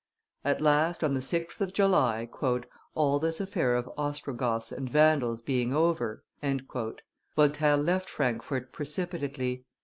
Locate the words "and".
4.71-4.89